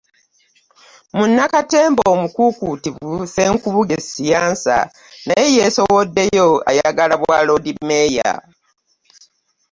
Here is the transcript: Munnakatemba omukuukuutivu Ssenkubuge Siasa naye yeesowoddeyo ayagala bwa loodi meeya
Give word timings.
Munnakatemba 1.17 2.03
omukuukuutivu 2.13 3.09
Ssenkubuge 3.25 3.97
Siasa 4.09 4.77
naye 5.27 5.47
yeesowoddeyo 5.55 6.47
ayagala 6.69 7.15
bwa 7.21 7.37
loodi 7.45 7.71
meeya 7.87 8.33